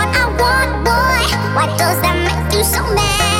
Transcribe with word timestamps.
what 0.00 0.16
I 0.16 0.26
want, 0.40 0.72
boy. 0.86 1.22
Why 1.56 1.66
does 1.76 2.00
that 2.00 2.16
make 2.24 2.56
you 2.56 2.64
so 2.64 2.82
mad? 2.94 3.39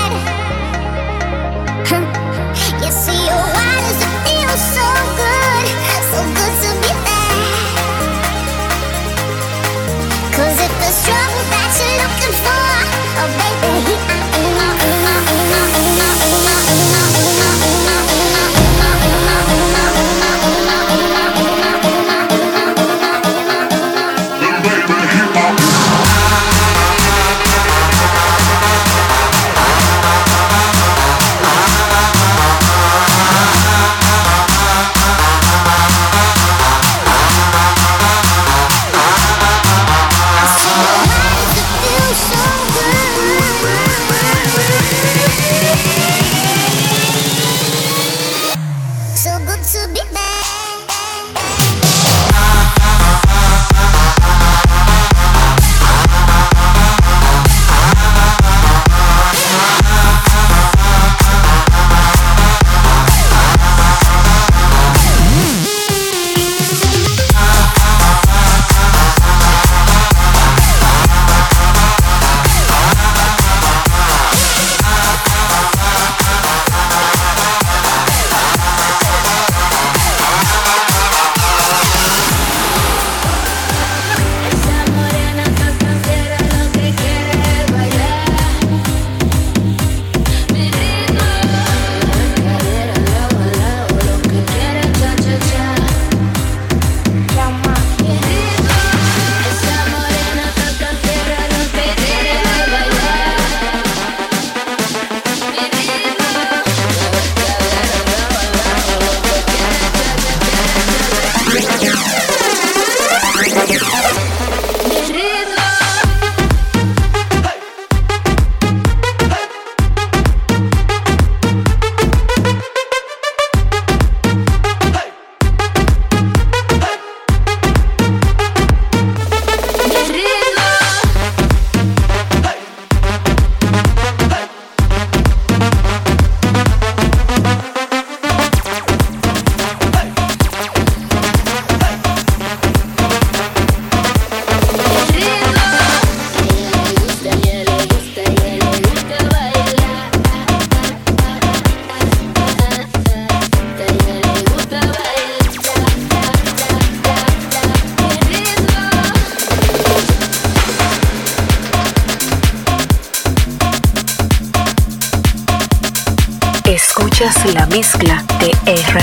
Mezcla 167.71 168.17
de 168.41 168.51
RJ. 168.69 168.99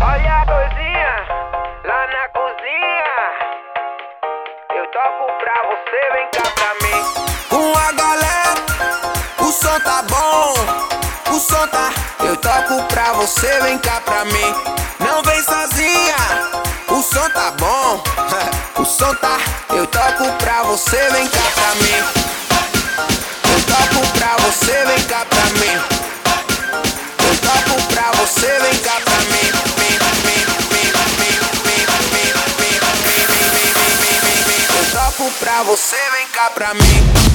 Olha 0.00 0.34
a 0.34 0.46
cozinha, 0.46 1.12
lá 1.84 2.06
na 2.06 2.28
cozinha. 2.36 3.16
Eu 4.76 4.86
toco 4.92 5.32
pra 5.40 5.56
você, 5.70 6.00
vem 6.12 6.28
cá 6.32 6.44
pra 6.54 6.74
mim. 6.82 7.00
Com 7.48 7.78
a 7.78 7.92
galera, 7.92 8.54
o 9.38 9.50
som 9.50 9.80
tá 9.80 10.02
bom. 10.02 10.54
O 11.34 11.40
som 11.40 11.66
tá. 11.68 11.90
Eu 12.20 12.36
toco 12.36 12.82
pra 12.88 13.12
você, 13.14 13.60
vem 13.62 13.78
cá 13.78 14.02
pra 14.02 14.26
mim. 14.26 14.54
Não 14.98 15.22
vem 15.22 15.42
sozinha, 15.42 16.16
o 16.88 17.02
som 17.02 17.30
tá 17.30 17.52
bom. 17.52 18.02
o 18.78 18.84
som 18.84 19.14
tá. 19.14 19.38
Eu 19.70 19.86
toco 19.86 20.30
pra 20.38 20.62
você, 20.64 21.08
vem 21.10 21.26
cá 21.26 21.42
pra 21.54 21.74
mim. 21.76 22.04
Eu 23.50 23.60
toco 23.62 24.06
pra 24.18 24.36
você, 24.44 24.84
vem 24.84 25.02
cá 25.04 25.24
pra 25.24 25.44
mim 25.58 25.99
você, 28.40 28.58
vem 28.58 28.78
cá 28.78 29.00
pra 29.02 29.16
mim. 29.18 29.50
Eu 34.78 34.84
toco 34.92 35.30
pra 35.38 35.62
você, 35.62 35.96
vem 36.12 36.26
cá 36.28 36.50
pra 36.50 36.72
mim. 36.72 37.29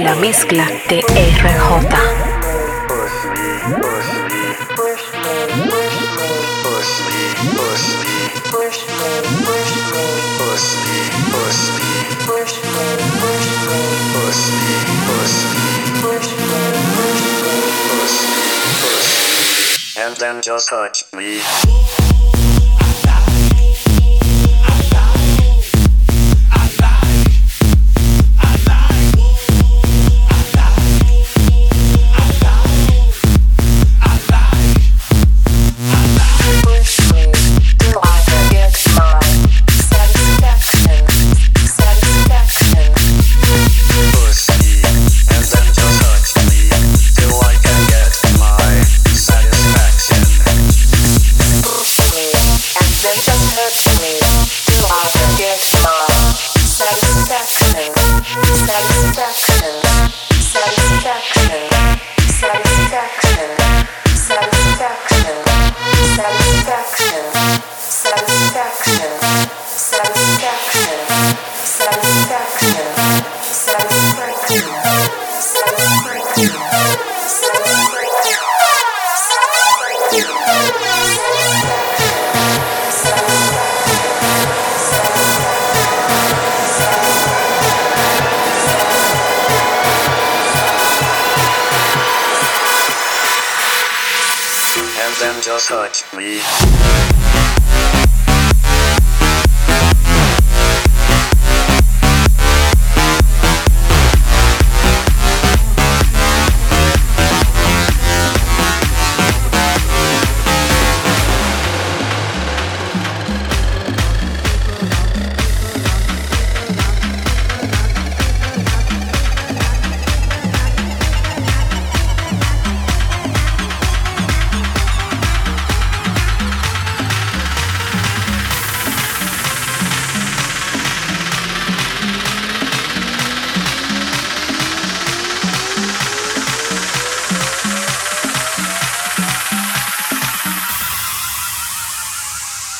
la 0.00 0.14
mezcla 0.14 0.66
de 0.88 1.00
RJ. 1.00 2.32
and 19.98 20.16
then 20.16 20.42
just 20.42 20.68
touch 20.68 21.04
me. 21.12 22.01
and 95.12 95.20
then 95.20 95.42
just 95.42 95.68
touch 95.68 96.04
me. 96.14 97.21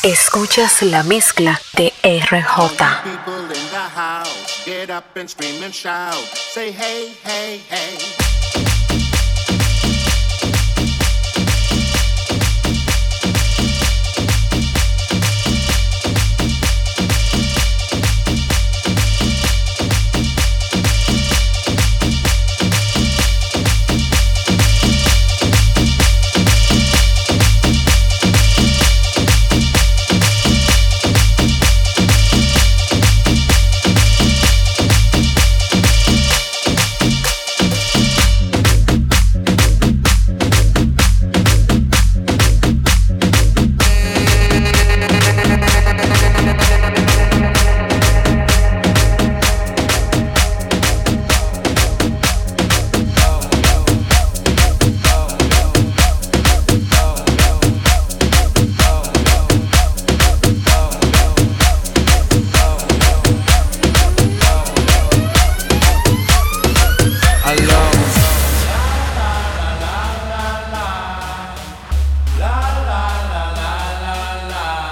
Escuchas 0.02 0.82
la 0.82 1.04
mezcla 1.04 1.61
de 1.76 1.92
RJ. 2.02 3.04
People 3.04 3.44
in 3.44 3.71
the 3.71 3.88
house, 3.94 4.64
get 4.64 4.90
up 4.90 5.04
and 5.16 5.30
scream 5.30 5.62
and 5.62 5.73
shout. 5.73 6.16
Say 6.35 6.73
hey, 6.73 7.12
hey, 7.23 7.59
hey. 7.71 8.22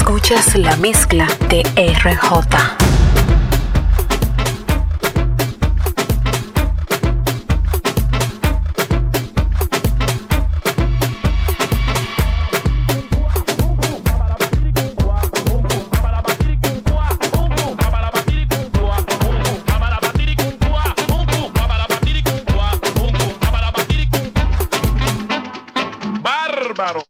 Escuchas 0.00 0.54
la 0.56 0.74
mezcla 0.76 1.28
de 1.50 1.62
RJ. 1.76 2.40
Bárbaro. 26.22 27.09